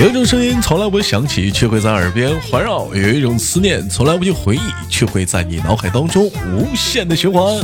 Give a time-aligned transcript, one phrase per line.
[0.00, 7.54] 有一种声音从来不会响起，却会在耳边环绕；有一种思念从来不去回忆，却会在你脑海当中无限的循环。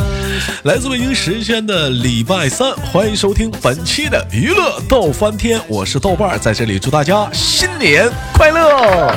[0.65, 9.17] 来自北京时间的礼拜三，欢迎收听本期的娱乐逗翻天，我是豆瓣，在这里祝大家新年快乐。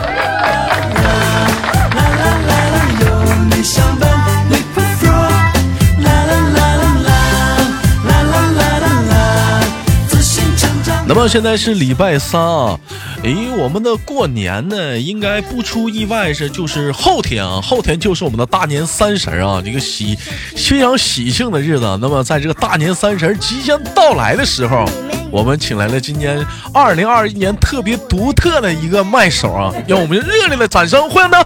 [11.06, 12.80] 那么现在是礼拜三啊，
[13.22, 20.18] 诶，我们的过年呢，应该不出意外是就是后天啊，后天就是我们的大年三十啊，这个喜
[20.56, 21.98] 非常喜庆的日子。
[22.02, 24.86] 那么在这个大年三十即将到来的时候，
[25.30, 26.42] 我们请来了今年
[26.74, 31.46] 二零二一年特别独特的一个麦手啊，让我们热烈的掌声欢迎他。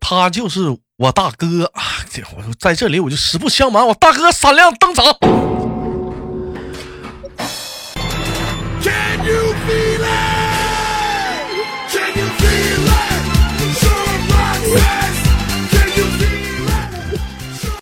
[0.00, 1.82] 他就是我大哥啊！
[2.10, 5.04] 这我在这里我就实不相瞒，我大哥闪亮登场。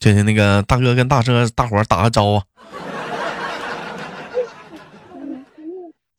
[0.06, 2.40] 谢谢那个大哥跟大车大伙打个招呼。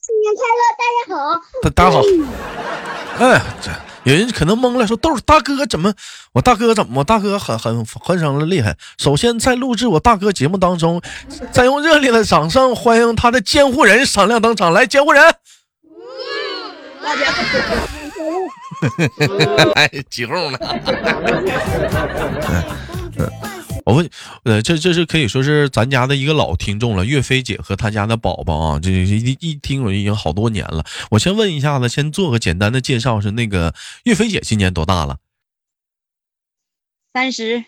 [0.02, 1.16] 新年快乐，大家好。
[1.64, 2.02] 大大家好。
[3.20, 3.72] 哎，这。
[4.04, 5.94] 有人可能懵了，说豆大哥怎么？
[6.34, 7.00] 我大哥怎么？
[7.00, 8.76] 我大哥很很很声的厉害。
[8.98, 11.02] 首先在录制我大哥节目当中，
[11.54, 14.74] 再用热烈的掌声欢迎他的监护人闪亮登场。
[14.74, 15.24] 来，监护人，
[17.02, 17.32] 大家
[19.76, 20.60] 来起哄呢。
[23.88, 24.10] 我问，
[24.44, 30.84] 呃，这这是可以说是咱家的一个老听众了，岳飞姐和她家的宝宝啊，这一一听我已经好多年了。
[31.12, 35.20] 我先问一下子，先做个简单的介绍，是那个岳飞姐今年多大了？
[37.14, 37.64] 三十。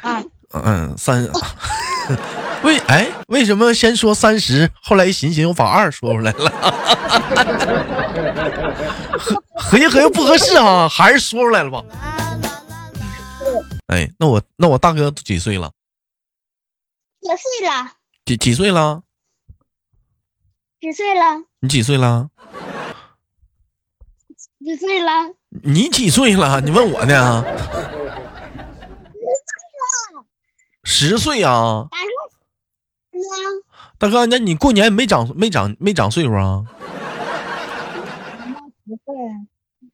[0.00, 0.24] 啊。
[0.50, 1.28] 嗯，三。
[2.64, 6.50] 为哎，为什么先说三十，后来一寻思，我把二说出来了？
[9.54, 11.84] 合合计合计不合适啊，还是说出来了吧。
[13.94, 15.70] 哎，那我那我大哥几岁了？
[17.20, 17.92] 几岁了？
[18.24, 19.04] 几几岁了？
[20.80, 21.44] 几岁了？
[21.60, 22.28] 你几岁了？
[24.58, 25.34] 几岁了？
[25.62, 26.60] 你几岁了？
[26.60, 27.44] 你问我呢？
[30.82, 31.86] 十岁啊！
[33.96, 36.64] 大哥，那你过年没长没长没长岁数啊？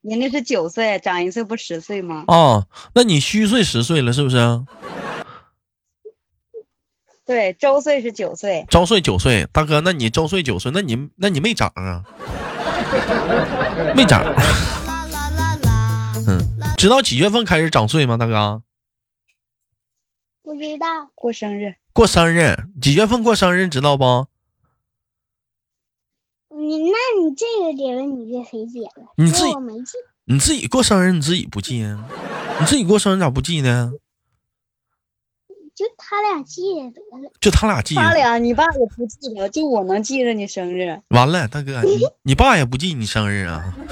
[0.02, 0.18] 十岁。
[0.18, 2.24] 人家是九岁，长一岁不十岁吗？
[2.26, 4.36] 啊，那你虚岁十岁了，是不是？
[7.26, 8.66] 对，周岁是九岁。
[8.68, 12.02] 周岁九岁，大哥，那你周岁九岁，那你那你没长啊？
[13.94, 14.24] 没长。
[16.26, 16.40] 嗯，
[16.76, 18.62] 知道几月份开始长岁吗，大哥？
[20.42, 20.86] 不知道。
[21.14, 21.74] 过生日。
[21.92, 23.68] 过生日，几月份过生日？
[23.68, 24.26] 知道不？
[26.70, 32.08] 你那你这个得问你岳飞姐了，你自己没记，你自己过生日你自己不记啊？
[32.60, 33.90] 你自己过生日咋不记呢？
[35.74, 41.00] 就他俩记得了，就他俩记，他俩你爸也不记得，就我能记着你生日。
[41.08, 43.74] 完了，大哥，你 你爸也不记你生日啊？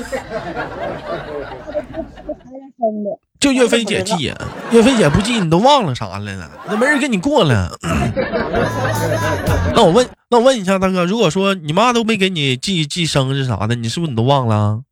[3.41, 4.35] 就岳飞姐记，
[4.73, 6.51] 岳飞姐不记，你都忘了啥了呢？
[6.67, 7.71] 那没人跟你过了。
[9.75, 14.83] 那我问，那我问一下大哥，如果说你妈都没给你记记生日啥的，你是不是你都忘了？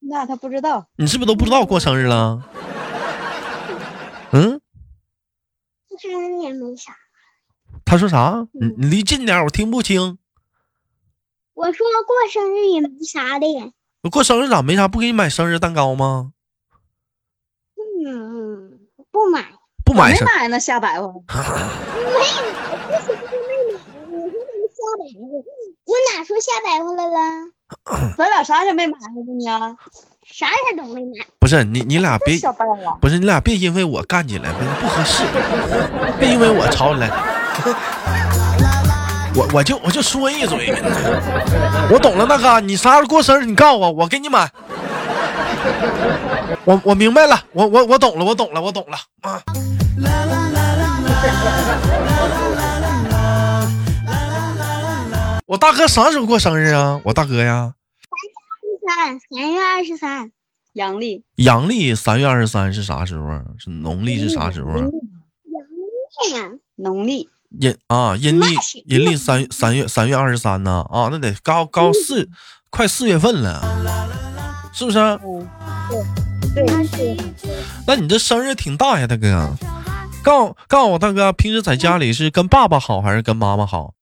[0.00, 2.42] 那他不知道，你是不是都不知道过生日了？
[4.30, 4.60] 嗯？
[6.00, 6.92] 生日也没啥。
[7.84, 8.46] 他说啥？
[8.52, 10.18] 你你离近点，我听不清。
[11.54, 13.46] 我说过生日也没啥的。
[14.08, 14.86] 过生日咋没啥？
[14.86, 16.30] 不给你买生日蛋糕吗？
[18.06, 18.78] 嗯，
[19.10, 19.44] 不买，
[19.84, 21.08] 不买没买呢，瞎白话。
[21.08, 21.18] 没买，
[22.24, 22.40] 瞎
[24.96, 25.20] 白话，
[25.84, 27.18] 我哪说瞎白话了了？
[28.16, 29.76] 咱俩啥也没买呢，
[30.24, 31.26] 啥也都没买。
[31.38, 32.38] 不是你，你俩别，
[33.00, 35.24] 不是你俩别因为我干起来，不合适，
[36.18, 37.10] 别因为我吵起来。
[39.34, 40.72] 我我就我就说一嘴，
[41.92, 43.44] 我懂了，大哥，你啥时候过生日？
[43.44, 44.50] 你告诉我，我给你买。
[46.68, 49.42] 我我明白了，我我我懂了，我懂了，我懂了啊！
[55.46, 57.00] 我大哥啥时候过生日啊？
[57.04, 57.72] 我大哥呀，
[58.86, 60.30] 三月二十三，三月二十三，
[60.74, 61.24] 阳历。
[61.36, 63.26] 阳历三月二十三是啥时候？
[63.56, 64.68] 是农历是啥时候？
[64.76, 67.30] 阳历呀，农历。
[67.58, 68.44] 阴啊，阴历
[68.84, 72.28] 阴历三三月三月二十三呢啊，那得高高四
[72.68, 73.58] 快四月份了，
[74.74, 74.98] 是不是？
[76.54, 77.16] 对对。
[77.86, 79.56] 那你这生日挺大呀，大哥。
[80.22, 83.94] 告告诉我大哥，平时在家里是跟爸爸好还是跟妈妈好？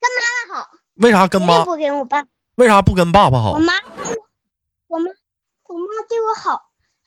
[0.00, 1.64] 跟妈妈好为啥跟妈？
[1.64, 2.24] 不跟我爸，
[2.56, 3.58] 为啥不跟爸爸好我？
[3.58, 3.72] 妈，
[4.88, 5.04] 我妈，
[5.68, 6.60] 我妈对我好，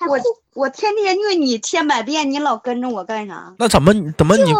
[0.07, 0.17] 我
[0.55, 3.53] 我天天虐你千百遍，你老跟着我干啥？
[3.59, 4.51] 那怎么怎么你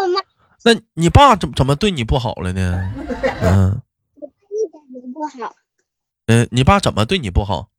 [0.63, 2.93] 那你爸怎么怎么对你不好了呢？
[3.41, 3.81] 嗯
[4.17, 4.19] 一
[4.69, 5.55] 点都不好。
[6.27, 7.69] 嗯，你爸怎么对你不好？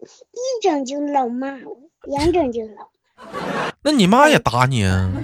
[0.00, 2.88] 一整就老骂我，两整就老。
[3.82, 5.10] 那你妈也打你啊？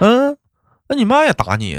[0.00, 0.36] 嗯，
[0.88, 1.76] 那你妈也打你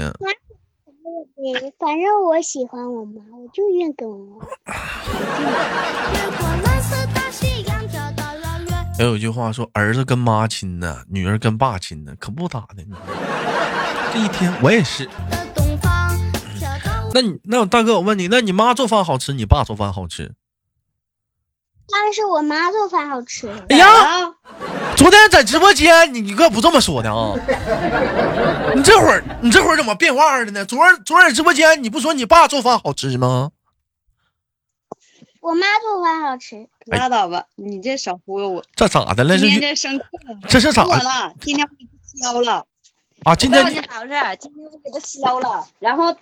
[1.78, 4.46] 反正我喜欢我妈，我就愿跟我妈。
[8.96, 12.84] 还有一句话说，儿子跟妈亲呢，女儿跟爸亲呢，可不咋的。
[14.12, 15.08] 这一天我也是。
[17.14, 20.34] 那你那大哥，我问你，那你妈做饭好吃，你爸做饭好吃？
[21.88, 23.48] 当然是我妈做饭好吃。
[23.68, 24.34] 哎呀，啊，
[24.96, 27.34] 昨天在直播间，你你哥不这么说的啊！
[28.74, 30.64] 你这会儿你这会儿怎么变化了呢？
[30.64, 33.52] 昨儿昨儿直播间你不说你爸做饭好吃吗？
[35.38, 38.64] 我妈做饭好吃，拉倒吧，你这少忽悠我。
[38.74, 39.38] 这咋的了？
[39.38, 42.66] 这今天这生气了，这是咋的了，今天我给他削了。
[43.22, 43.36] 啊？
[43.36, 43.88] 今天你回事？
[44.40, 46.16] 今天我给他削了，然后，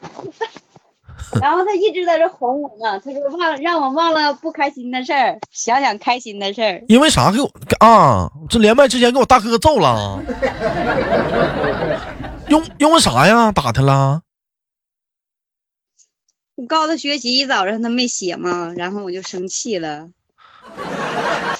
[1.40, 2.98] 然后他一直在这哄我呢。
[3.00, 6.82] 他说忘让我忘了不开心的事儿，想想开心的事儿。
[6.88, 7.50] 因为啥给我
[7.80, 8.30] 啊？
[8.48, 10.20] 这连麦之前给我大哥揍了，
[12.48, 13.50] 因因为啥呀？
[13.52, 14.22] 打他了？
[16.54, 20.08] 我告诉他学习，一早上他没写嘛，然后我就生气了。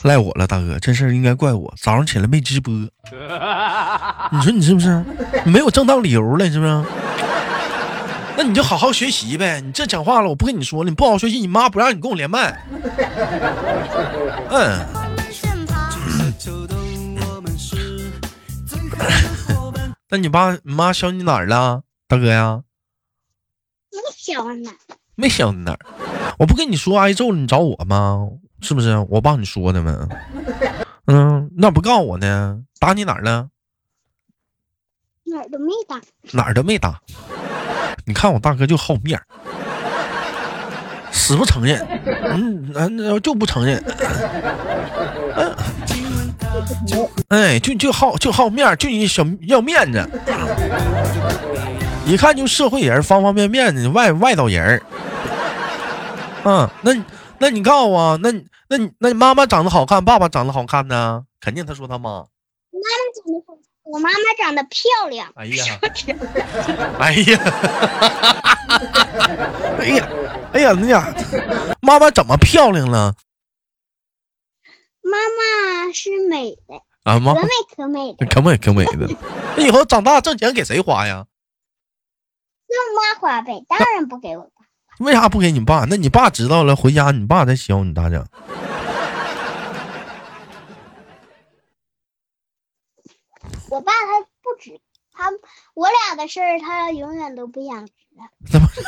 [0.02, 1.72] 赖我了，大哥，这事儿应该怪我。
[1.80, 5.04] 早上起来没直播，你说你是不是？
[5.44, 6.84] 你没有正当理由了，是不是？
[8.36, 9.60] 那你就好好学习呗。
[9.60, 12.64] 你这讲话了，我不跟你说了，你不好好学习，你妈不让你跟我连麦。
[14.50, 14.86] 嗯，
[20.10, 22.62] 那你爸你妈想你哪儿了，大哥呀？
[23.90, 24.70] 没小呢。
[25.14, 25.78] 没削你哪儿？
[26.38, 28.26] 我不跟你说挨揍了，你找我吗？
[28.60, 28.96] 是不是？
[29.10, 30.08] 我帮你说的吗？
[31.06, 32.60] 嗯，那不告诉我呢？
[32.80, 33.48] 打你哪儿了？
[35.32, 36.00] 哪儿都没打，
[36.32, 37.00] 哪儿都没打。
[38.06, 39.24] 你看我大哥就好面儿，
[41.10, 41.78] 死不承认，
[42.24, 43.82] 嗯，那就不承认。
[45.36, 45.56] 嗯
[47.28, 50.06] 哎，就就好就好面儿，就你小要面子，
[52.04, 54.82] 一看就社会人，方方面面的外外道人儿。
[56.44, 56.92] 嗯，那
[57.38, 58.30] 那你告诉我，那
[58.68, 61.22] 那你那你妈妈长得好看，爸爸长得好看呢？
[61.40, 62.10] 肯定他说他妈。
[62.10, 63.51] 妈妈长得好，
[63.92, 64.80] 我妈妈长得漂
[65.10, 65.30] 亮。
[65.34, 65.78] 哎呀，
[66.98, 67.38] 哎呀，
[69.78, 70.08] 哎呀，
[70.54, 71.14] 哎呀，那呀，
[71.82, 73.14] 妈妈怎么漂亮了？
[75.02, 79.14] 妈妈是美的，啊，妈可美可美的，可美可美的。
[79.58, 81.26] 那以后长大挣钱给谁花呀？
[82.66, 84.50] 让妈花呗，当然不给我爸。
[85.04, 85.84] 为啥不给你爸？
[85.90, 88.26] 那你爸知道了，回家你爸再削你咋整？
[93.72, 94.78] 我爸他不知，
[95.14, 95.30] 他
[95.72, 98.28] 我俩的事儿他永远都不想知道。
[98.50, 98.68] 怎么？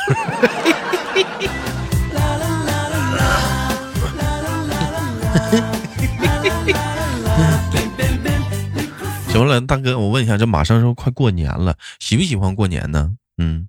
[9.29, 13.17] 行了，大哥，我问一下，这马上就快过年了，喜不喜欢过年呢？
[13.39, 13.67] 嗯，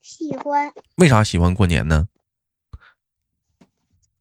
[0.00, 2.08] 喜欢，为啥喜欢过年呢？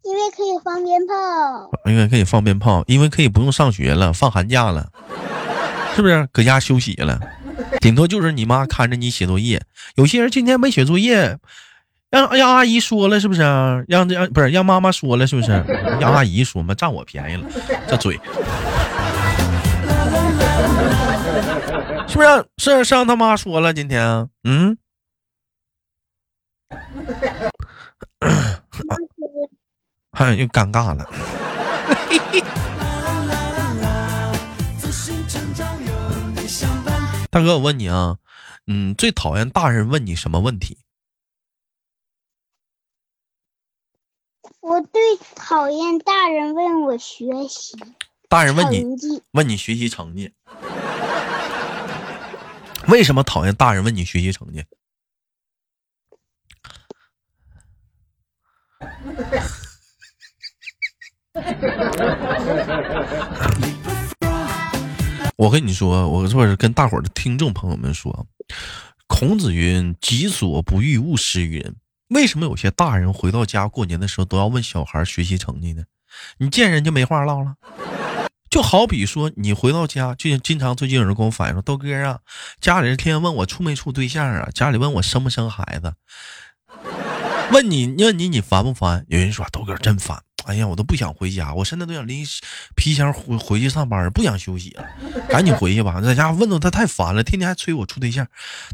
[0.03, 1.71] 因为可以放鞭炮。
[1.85, 4.91] 因为可以放鞭炮，因为可以不用上学了，放寒假了，
[5.97, 6.29] 是不是？
[6.31, 7.19] 搁家休息了，
[7.81, 9.59] 顶多就是你妈看着你写作业。
[9.95, 11.39] 有些人今天没写作业，
[12.11, 13.41] 让让阿姨说了，是不是？
[13.41, 15.51] 让让不是让妈妈说了，是不是？
[15.99, 17.49] 让阿姨说嘛，占我便宜了，
[17.87, 18.19] 这嘴。
[22.07, 23.73] 是不是是是让他妈说了？
[23.73, 24.77] 今天，嗯，
[30.11, 31.09] 哎，又尴尬了。
[37.37, 38.17] 大哥，我问你啊，
[38.65, 40.79] 嗯，最讨厌大人问你什么问题？
[44.59, 44.99] 我最
[45.35, 47.77] 讨厌大人问我学习
[48.27, 48.83] 大人问你，
[49.33, 50.33] 问你学习成绩，
[52.87, 54.65] 为什么讨厌大人问你学习成绩？
[65.37, 68.25] 我跟你说，我说是跟大伙儿的听众朋友们说，
[69.05, 71.75] 孔子云：“己所不欲，勿施于人。”
[72.09, 75.83] 为什么有些大人回到家过年的时候都要问小孩学习成绩呢？
[76.39, 77.53] 你见人就没话唠了，
[78.49, 82.19] 就好比说，你回到家，就像经常最近有人跟我反映说，豆哥啊，
[82.59, 85.93] 家里人天天问我处没处对象啊，家里问我生不生孩子，
[87.51, 89.05] 问你问你你烦不烦？
[89.07, 92.25] 有人说豆哥真烦，哎呀，我都不想回家，我现在都想拎
[92.73, 94.85] 皮箱回回去上班，不想休息了，
[95.27, 98.25] 赶紧回去吧，在家问到他太烦了，天天还催我处对象。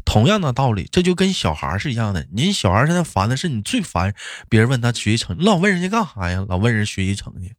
[0.04, 4.14] 同样的道理，这就跟小孩是一样的，您小孩现在烦的是你最烦
[4.48, 6.46] 别人问他学习成绩，老问人家干啥呀？
[6.48, 7.52] 老问人学习成绩。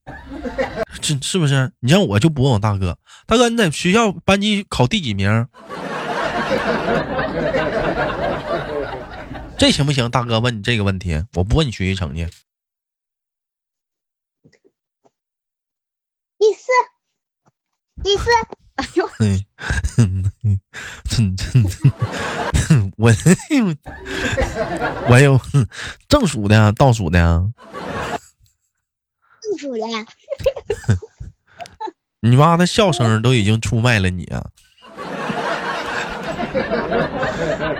[1.02, 1.70] 这是不是？
[1.82, 5.28] 你像我就不问我大哥，大哥你在学校班级考第几名？
[9.58, 10.10] 这行不行？
[10.10, 12.26] 大哥问你这个问题，我不问你学习成绩。
[16.38, 16.70] 第四，
[18.04, 18.30] 第四，
[18.76, 19.10] 哎呦，
[21.10, 21.92] 真真真
[22.98, 23.12] 我
[25.10, 25.40] 我有
[26.08, 27.52] 正数的，倒数的。
[29.42, 29.82] 正数的。
[32.22, 34.50] 你妈的笑声都已经出卖了你啊！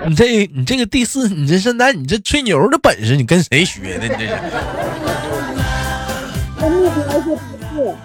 [0.08, 4.08] 你这你这个第四，你这现在你这吹牛的本事，你跟谁学的？
[4.08, 4.36] 你这是？
[6.62, 7.96] 我目标是第四，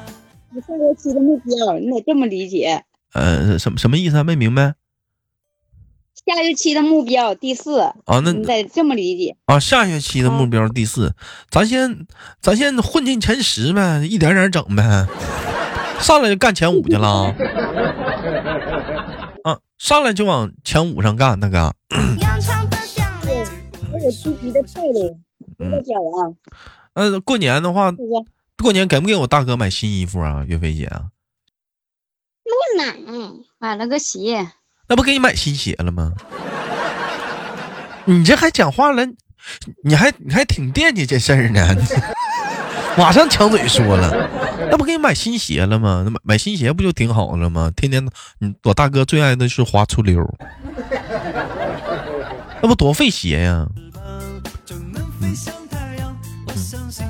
[0.50, 2.84] 你下学期的目标，你得这么理解。
[3.12, 4.24] 呃，什么什么意思啊？
[4.24, 4.74] 没明白。
[6.26, 9.58] 下学期的目标第四啊，那你得这么理解啊。
[9.58, 11.14] 下学期的目标第四，
[11.48, 12.06] 咱先
[12.40, 15.06] 咱先混进前十呗，一点点整呗。
[16.00, 17.34] 上来就干前五去了。
[19.44, 21.72] 啊，上来就往前五上干，大哥。
[21.88, 23.44] 对，
[23.92, 25.18] 我有积极的态度，
[25.56, 26.34] 不得讲啊。
[26.94, 27.90] 呃，过年的话，
[28.62, 30.44] 过年给不给我大哥买新衣服啊？
[30.46, 31.04] 岳飞姐啊？
[32.44, 32.94] 没买，
[33.58, 34.48] 买了个鞋。
[34.88, 36.12] 那不给你买新鞋了吗？
[38.06, 39.06] 你这还讲话了？
[39.84, 41.76] 你还你还挺惦记这事儿呢？
[42.98, 44.28] 马上抢嘴说了，
[44.70, 46.02] 那不给你买新鞋了吗？
[46.04, 47.72] 那买买新鞋不就挺好了吗？
[47.76, 48.04] 天天，
[48.38, 50.20] 你我大哥最爱的是滑醋溜，
[52.60, 53.66] 那不多费鞋呀？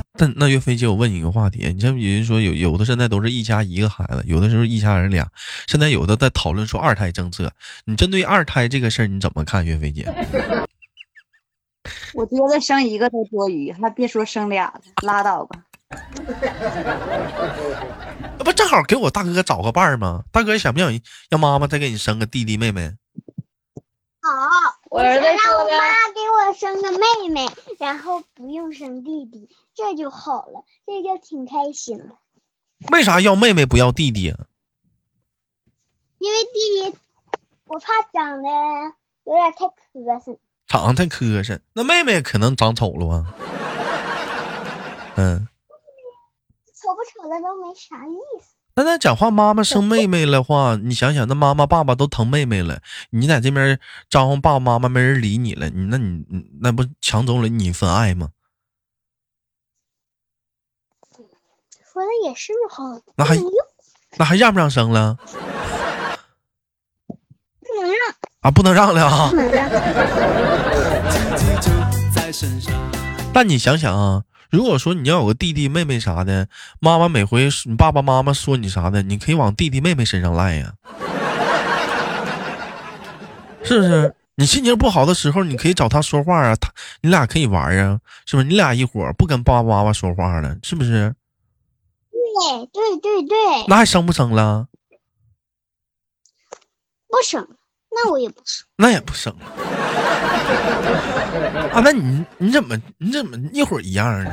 [0.02, 5.30] 但那岳飞姐，我问你一个话题，你像有人说有有的现在都是一家一个孩子，有的时候一家人俩，
[5.66, 7.52] 现在有的在讨论说二胎政策，
[7.84, 9.64] 你针对二胎这个事儿你怎么看？
[9.64, 10.06] 岳飞姐，
[12.14, 15.62] 我觉得生一个都多余，还别说生俩了，拉倒吧。
[18.38, 20.22] 那不正好给我大哥找个伴儿吗？
[20.32, 20.92] 大哥想不想
[21.28, 22.92] 让妈妈再给你生个弟弟妹妹？
[24.22, 24.30] 好，
[24.90, 25.78] 我儿子让我妈
[26.14, 27.48] 给我生个妹妹，
[27.78, 29.48] 然后不用生弟弟，
[29.80, 32.18] 这就好了，这就挺开心了。
[32.92, 34.46] 为啥要妹妹不要弟弟啊？
[36.18, 36.98] 因为弟弟
[37.64, 38.48] 我怕长得
[39.24, 40.38] 有点太磕碜。
[40.66, 43.34] 长得太磕碜，那妹妹可能长丑了吧。
[45.16, 45.48] 嗯，
[46.74, 48.54] 丑不丑的都没啥意思。
[48.74, 58.30] 那那讲话，妈妈生妹妹的话，你想想，那妈妈爸爸都疼妹妹了，你在这边招呼爸爸妈妈没人理你了，你那你你那不抢走了你一份爱吗？
[62.00, 63.36] 说的也是哈，那还
[64.16, 65.18] 那还让不让生了
[67.60, 67.98] 不能让，
[68.40, 68.50] 啊？
[68.50, 69.36] 不能让了啊不！
[69.36, 69.70] 能让。
[73.34, 76.48] 但你想想啊，如果说你要有个弟弟妹妹啥的，
[76.80, 80.72] 妈妈每回你爸爸妈妈说你啥的，你可以往弟弟妹妹身上赖呀，
[83.62, 84.14] 是不是？
[84.36, 88.48] 你心情不好的时候，你可以找他说话啊，他你俩可以玩啊，是不是？
[88.48, 91.14] 你俩一伙儿不跟爸爸妈妈说话了，是不是？
[92.40, 93.36] 对对对对，
[93.68, 94.66] 那还生不生了？
[97.08, 97.46] 不生，
[97.90, 98.66] 那我也不生。
[98.76, 99.46] 那也不生了
[101.72, 101.80] 啊？
[101.84, 104.32] 那你你怎么你怎么一会儿一样呢？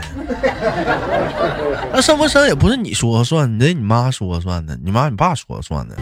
[1.91, 5.95] 那生不生也不是你说了算，你得你妈说了算的，你妈你爸说了算呢。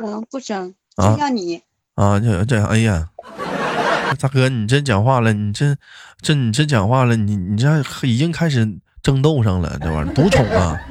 [0.00, 1.60] 嗯，不生，啊就像你，
[1.94, 3.10] 啊，这样，哎呀，
[4.16, 5.76] 大哥，你这讲话了，你这
[6.20, 10.78] 这你这讲话了，你你这已经开始争斗上了，这玩意儿独宠啊！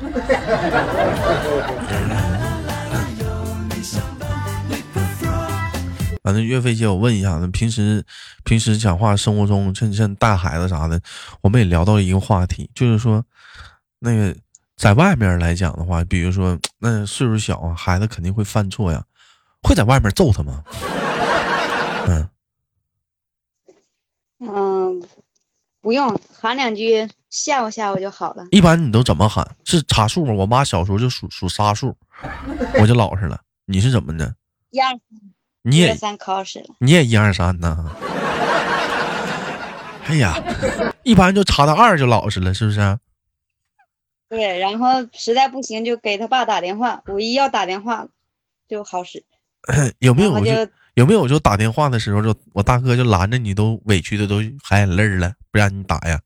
[6.23, 8.03] 反正岳飞姐，我问一下子，平时
[8.43, 10.99] 平时讲话，生活中趁趁带孩子啥的，
[11.41, 13.23] 我们也聊到一个话题，就是说，
[13.99, 14.35] 那个
[14.75, 19.03] 在外面来讲的话，比如说那岁数小啊，孩子肯定会犯错呀，
[19.63, 20.63] 会在外面揍他吗？
[22.09, 22.29] 嗯，
[24.39, 25.01] 嗯，
[25.81, 28.45] 不用喊两句吓唬吓唬就好了。
[28.51, 29.55] 一般你都怎么喊？
[29.65, 30.33] 是查数吗？
[30.33, 31.95] 我妈小时候就数数仨数，
[32.79, 33.41] 我就老实了。
[33.65, 34.35] 你是怎么的？
[34.69, 34.93] 一二
[35.63, 37.91] 你也一二三考试了，你也一二三呢？
[40.05, 40.35] 哎呀，
[41.03, 42.99] 一般就查到二就老实了，是不是？
[44.29, 48.07] 对，然后实在不行就给他爸打电话，五一要打电话
[48.67, 49.25] 就好使。
[49.99, 56.19] 有没有然后就就有没有就打电话的时候，就我大哥就拦着你，都委屈的都含眼泪了，不让你打呀？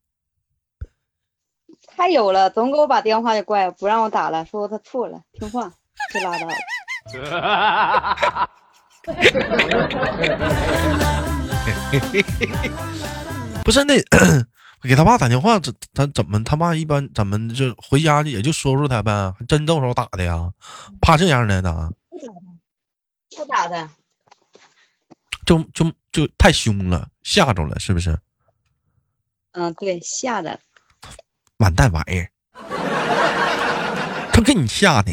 [1.98, 5.70] 太有了，总给我把电话就怪，不让我打了，说他错了，听话
[6.14, 6.54] 就拉倒了。
[13.66, 14.02] 不是那
[14.88, 20.50] 给他爸打电话，这他怎么他爸一般怎么就回家也就说说他呗，还真动手打的呀？
[21.02, 21.92] 怕这样的呢？
[23.36, 23.90] 不打的，
[25.52, 28.18] 就就就太凶了，吓着了，是不是？
[29.52, 30.58] 嗯，对，吓的。
[31.58, 32.32] 完蛋玩意儿，
[34.32, 35.12] 他给你吓的，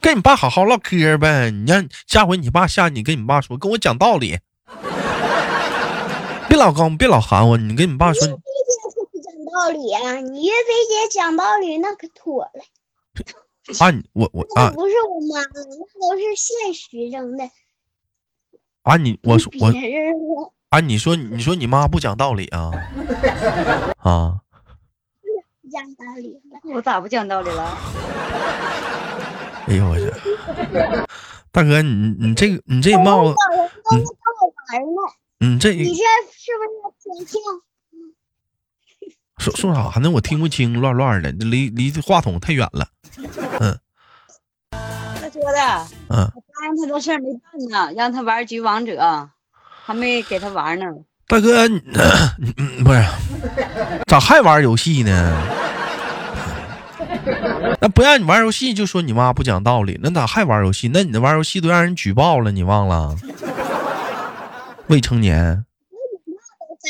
[0.00, 1.50] 跟你爸好好唠嗑呗。
[1.50, 4.38] 你让下回你爸吓你，跟你爸说，跟我讲道理，
[6.48, 7.58] 别老刚，别老喊我。
[7.58, 10.14] 你跟你爸说，岳飞姐可不讲道理啊！
[10.14, 12.64] 你岳飞姐讲道理那可妥了，
[13.80, 17.50] 啊，我我啊不是我妈，那都是现实中的。
[18.90, 19.68] 啊，你我说我
[20.70, 22.72] 啊，你说你说你妈不讲道理啊
[24.02, 24.40] 啊。
[25.62, 27.78] 不讲道理了，我咋不讲道理了？
[29.68, 30.12] 哎呦我去！
[31.52, 33.36] 大哥，你你这个你这帽子。
[35.38, 36.64] 你这你这是不
[37.24, 37.28] 是？
[39.38, 40.10] 说说啥呢？
[40.10, 42.88] 我听不清，乱乱的，离离话筒太远了。
[43.60, 43.78] 嗯
[44.72, 46.28] 他说的，嗯，
[46.60, 49.30] 我答应他的事儿没办呢，让他玩局王者，
[49.84, 50.84] 还没给他玩呢。
[51.26, 51.76] 大哥，你
[52.38, 53.02] 你嗯不是
[54.06, 55.42] 咋还玩游戏呢？
[57.80, 60.90] 那不让你玩游戏，就说你妈不讲道理，那咋还玩游戏？
[60.92, 63.16] 那你那玩游戏都让人举报了，你忘了？
[64.88, 65.64] 未成年，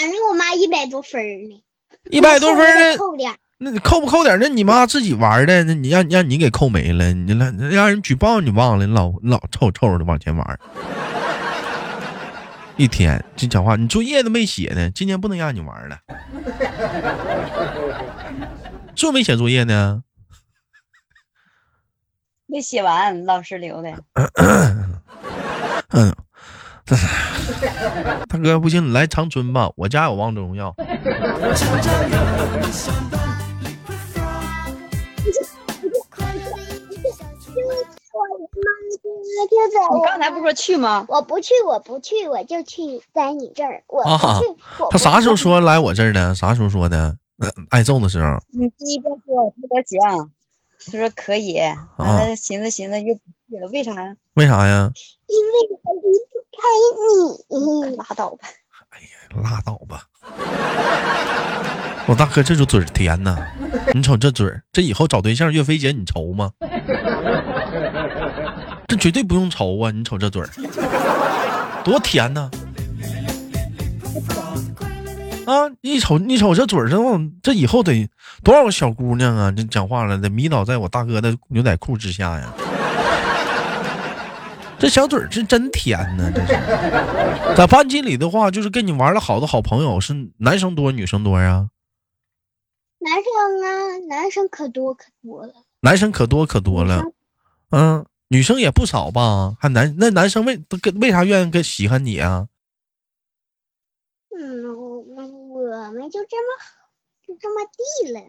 [0.00, 1.62] 反正我妈一百多分呢，
[2.10, 3.36] 一百多分呢，扣点儿。
[3.62, 4.38] 那你扣不扣点？
[4.40, 10.58] 那你妈自己玩的，那你让让你给扣没了，你让让人举报你忘了，你老老臭臭的往前玩儿，
[12.76, 15.98] 一天这讲话，你作业都没写呢，今天不能让你玩儿了，
[18.96, 20.02] 做没写作业呢？
[22.46, 23.90] 没写完，老师留的。
[25.90, 26.16] 嗯，
[28.26, 30.74] 大哥不行，你来长春吧，我家有王者荣耀。
[39.94, 41.04] 你刚才不说去吗？
[41.08, 43.82] 我不去，我不去，我就去在你这儿。
[43.86, 44.46] 我不啊去，
[44.90, 45.36] 他啥时候？
[45.36, 46.34] 说来我这儿的？
[46.34, 47.16] 啥时候说的？
[47.38, 48.38] 呃挨揍的时候。
[48.50, 50.30] 你第一个说不得行，
[50.86, 51.58] 他说可以，
[51.96, 54.16] 完了寻思寻思又不去了，为啥呀？
[54.34, 54.90] 为啥呀？
[55.26, 56.58] 因为我离不开
[57.88, 57.96] 你。
[57.96, 58.48] 拉倒吧，
[58.90, 60.06] 哎呀拉倒吧！
[62.06, 63.36] 我大哥这就嘴甜呐，
[63.94, 66.52] 你瞅这嘴，这以后找对象，岳飞姐你愁吗？
[68.90, 69.92] 这绝对不用愁啊！
[69.92, 70.48] 你瞅这嘴儿，
[71.84, 72.50] 多甜呐！
[75.46, 78.10] 啊，一瞅你瞅这嘴儿，这往这以后得
[78.42, 79.52] 多少个小姑娘啊？
[79.52, 82.52] 这讲话了，得迷倒在我大哥的牛仔裤之下呀！
[84.76, 86.58] 这小嘴儿是真甜呐，这是。
[87.54, 91.68] 在班级里的话，就是跟你玩的好的好朋友是男生多女生多呀？
[92.98, 93.22] 男生
[93.62, 93.70] 啊，
[94.08, 95.52] 男生可多可多了。
[95.82, 97.04] 男生可多可多了，
[97.70, 99.56] 嗯，女生也不少吧？
[99.58, 102.46] 还男那男生为跟为啥愿意跟喜欢你啊？
[104.30, 106.64] 嗯，我我我们就这么
[107.26, 108.20] 就这么地了，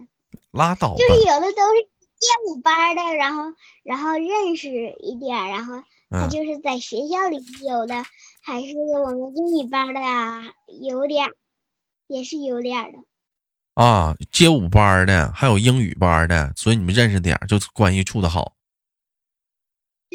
[0.50, 1.06] 拉倒吧就！
[1.14, 1.84] 是有的都是
[2.18, 3.44] 街舞班的，然后
[3.84, 4.68] 然后认识
[5.00, 7.38] 一点，然后他嗯就是在学校里
[7.68, 8.04] 有的，
[8.42, 11.28] 还是我们英语班的啊，有点
[12.08, 12.98] 也是有点的。
[13.76, 18.56] 啊，街舞班的，还有英语班的，所以你们认识点，就关系处的好。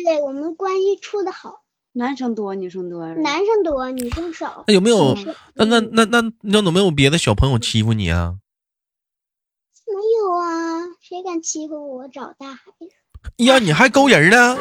[0.04, 4.64] 对我们关系处的好，男生多女生多，男生多，女生少。
[4.66, 5.16] 那有没有？
[5.54, 8.36] 那那那那那有没有别的小朋友欺负你啊？
[9.86, 10.84] 没有啊？
[11.00, 13.44] 谁敢欺负我找大孩子？
[13.44, 14.56] 呀，你还勾人呢？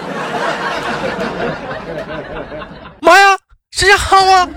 [3.01, 3.37] 妈呀，
[3.69, 4.49] 这家伙啊！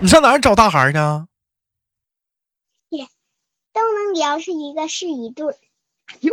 [0.00, 1.26] 你上哪儿找大孩儿去啊？
[3.72, 5.56] 都能聊是一个是一对儿。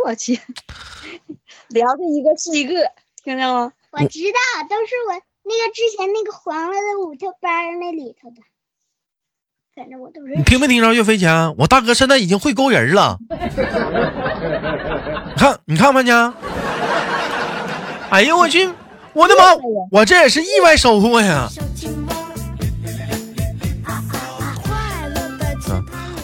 [0.04, 0.38] 我去，
[1.68, 2.74] 聊着一个是一个，
[3.22, 3.72] 听见吗？
[3.90, 4.38] 我知道，
[4.68, 5.14] 都是我
[5.44, 8.36] 那个之前那个黄了的舞跳班那里头的，
[9.74, 10.42] 反正我都你。
[10.44, 11.54] 听没听着岳飞强？
[11.58, 13.18] 我大哥现在已经会勾人了。
[13.28, 13.36] 你
[15.36, 16.32] 看，你看没见？
[18.10, 18.68] 哎呦我去！
[19.12, 19.42] 我的妈！
[19.90, 21.48] 我这也是意外收获呀！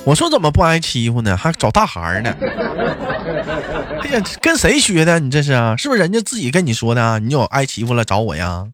[0.07, 1.37] 我说怎么不挨欺负呢？
[1.37, 2.31] 还找大孩儿呢？
[4.03, 5.19] 哎呀，跟谁学的？
[5.19, 5.77] 你这是啊？
[5.77, 7.19] 是不是人家自己跟你说的啊？
[7.19, 8.71] 你有挨欺负了找我呀？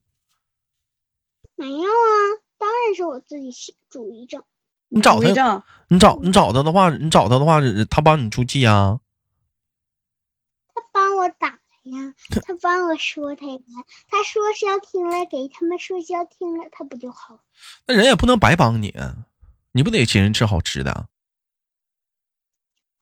[1.56, 2.12] 没有啊，
[2.58, 4.42] 当然是我自己想主意整。
[4.90, 9.00] 你找他，你找你找他的话，你找他的话，他帮你出气啊？
[10.74, 12.12] 他帮我打他呀，
[12.46, 13.58] 他帮我说他呀，
[14.10, 17.38] 他说是要听了，给他们说是要听了，他不就好？
[17.86, 19.16] 那人也不能白帮你啊，
[19.72, 21.06] 你不得请人吃好吃的，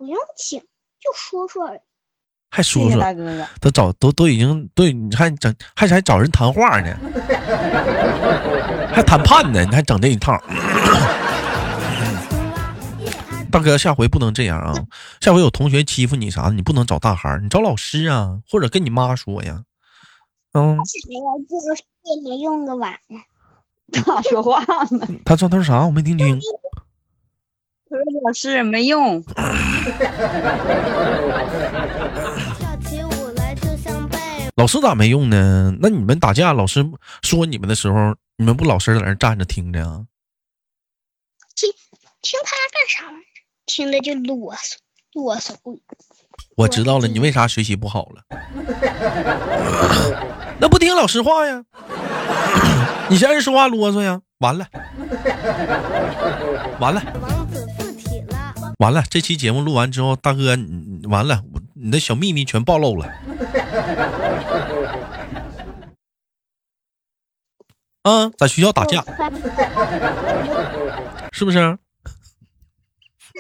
[0.01, 1.79] 不用请，就说说
[2.51, 3.47] 还说说大哥哥。
[3.61, 6.97] 都找都都已经对，你还整还还找人谈话呢，
[8.95, 10.43] 还谈判呢，你还整这一套。
[13.53, 14.73] 大哥，下回不能这样啊！
[15.21, 19.65] 下回有同学欺负你啥的，你不能找大孩儿，你找老师啊，或者跟你妈说呀。
[20.55, 20.81] 嗯，哎呀，
[22.03, 23.21] 这个用个碗呢。
[24.03, 24.63] 咋说话
[24.97, 25.07] 呢？
[25.27, 25.85] 他说他说啥？
[25.85, 26.41] 我没听清。
[27.91, 29.35] 他说老师没用，跳
[32.85, 34.17] 起舞来就像被
[34.55, 35.75] 老师咋没用呢？
[35.81, 36.89] 那你们打架，老师
[37.23, 40.05] 说你们的时候，你们不老实在那站着听着啊？
[41.57, 41.69] 听
[42.23, 43.27] 听他干啥玩意儿？
[43.67, 44.77] 听着就啰嗦
[45.15, 45.57] 啰嗦。
[46.57, 48.23] 我知道了，你为啥学习不好了？
[50.61, 51.65] 那不听老师话呀？
[53.11, 54.21] 你嫌人说话啰嗦呀？
[54.39, 54.65] 完了，
[56.79, 57.03] 完了。
[58.81, 59.05] 完了！
[59.11, 60.57] 这期节目录完之后，大哥，
[61.11, 63.07] 完了，我你的小秘密全暴露了。
[68.05, 69.05] 啊，在学校打架
[71.31, 71.59] 是不是？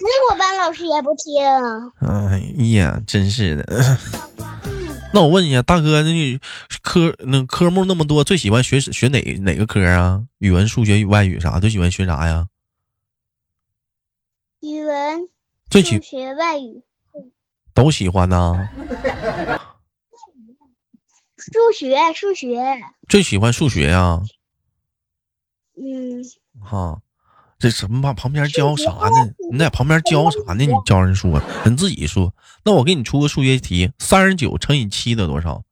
[0.03, 1.43] 那我班老师也不听。
[2.07, 2.39] 哎
[2.77, 3.97] 呀，真是的。
[5.15, 6.39] 那我问一下，大哥，那你
[6.83, 10.23] 科那科目那么多，最喜欢学学哪哪个科啊？
[10.39, 11.59] 语文、数学、外语啥？
[11.59, 12.49] 最喜欢学啥呀？
[14.61, 15.29] 语文、
[15.71, 16.83] 最喜数学、外语、
[17.73, 18.69] 都喜欢呐。
[21.39, 24.21] 数学、数学，最喜欢数学呀？
[25.77, 26.23] 嗯，
[26.63, 27.01] 哈，
[27.59, 28.15] 这什么旁？
[28.15, 29.35] 旁边教啥呢？
[29.51, 30.67] 你在旁边教啥呢？
[30.67, 32.35] 你教人说，你自己说。
[32.63, 35.65] 那我给你出个数学题：三十九乘以七得多少？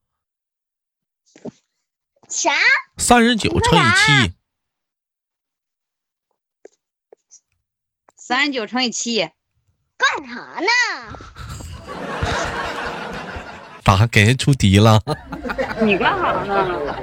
[2.27, 2.51] 啥？
[2.97, 4.33] 三十九乘以七，
[8.29, 9.21] 三十九乘以七，
[9.97, 10.69] 干啥呢？
[13.83, 15.01] 咋给人出题了？
[15.81, 16.95] 你干啥呢？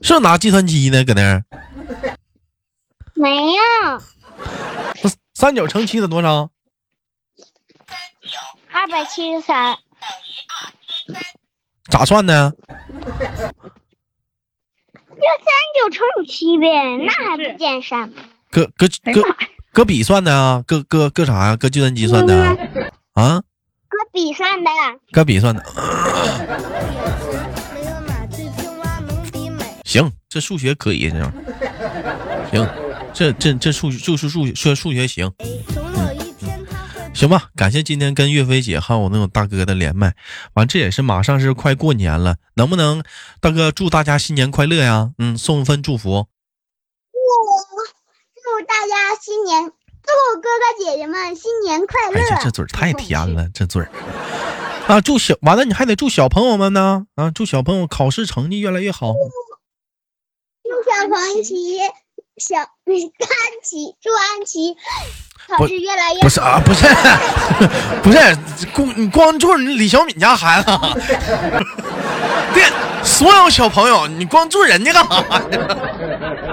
[0.00, 1.04] 是拿计算机呢？
[1.04, 1.44] 搁那儿？
[3.12, 3.62] 没有，
[5.34, 6.48] 三九乘七得多少？
[8.72, 9.76] 二百七十三。
[11.90, 12.56] 咋算的？
[12.88, 13.04] 就
[15.18, 18.14] 三九乘以七呗，那还不见三吗？
[18.52, 19.22] 搁搁搁！
[19.72, 20.62] 搁笔算的啊？
[20.66, 21.56] 搁搁搁啥呀？
[21.56, 22.54] 搁计算机算的啊？
[23.14, 23.42] 啊？
[23.88, 24.70] 搁笔算的，
[25.10, 25.64] 搁笔算的。
[29.84, 31.32] 行，这数学可以，这样。
[32.50, 32.68] 行，
[33.14, 35.32] 这这这数就是数学数数学行。
[37.14, 40.14] 行吧，感谢今天跟岳飞姐还有那种大哥的连麦，
[40.52, 43.02] 完这也是马上是快过年了，能不能
[43.40, 45.12] 大哥祝大家新年快乐呀？
[45.16, 46.26] 嗯，送份祝福。
[48.62, 52.20] 祝大家新年，祝哥哥姐姐们新年快乐。
[52.20, 53.90] 哎呀，这嘴儿太甜了，这嘴儿。
[54.86, 59.14] 啊，祝小完了，你还得祝小朋友们呢啊，祝小朋友考试成绩越来越好。
[60.62, 61.78] 祝小黄琪、
[62.36, 62.68] 小安
[63.64, 64.76] 琪，祝安琪
[65.48, 66.86] 考不试越来越不是啊，不是，
[68.00, 68.36] 不是，
[68.72, 70.70] 光你光祝你李小敏家孩子，
[72.54, 72.62] 对，
[73.02, 76.51] 所有小朋友，你光祝人家干啥呀？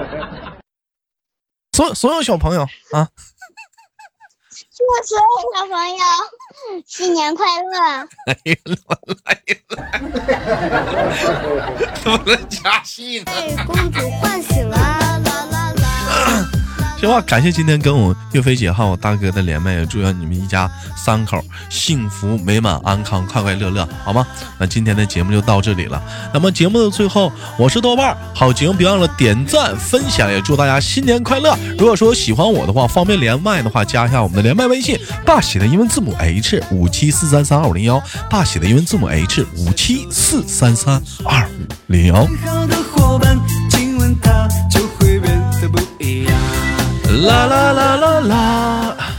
[1.80, 2.60] 所所有小朋友
[2.92, 3.08] 啊，
[4.76, 6.04] 祝所有小朋友
[6.86, 8.06] 新年快乐。
[8.26, 8.54] 哎呀，
[9.24, 9.32] 来
[9.70, 9.72] 了，
[12.04, 13.32] 怎么加戏呢？
[13.32, 14.99] 被公主唤醒了。
[17.26, 24.26] 感谢今天跟我岳飞姐还有我大哥的连麦，也祝愿你们一家三口幸福美满、安康、快快乐乐，好吗？
[24.58, 26.02] 那今天的节目就到这里了。
[26.32, 31.56] 那么节目的最后，我是豆瓣儿，好节目别忘了点赞分享，也祝大家新年快乐。
[31.78, 42.26] 如果说喜欢我的话，方便连麦的话，加一下我们的连麦微信，大写的英文字母 H 五七四三三二五零幺，大写的英文字母 H 五七四三三二五零幺。
[47.10, 49.09] 啦啦啦啦啦。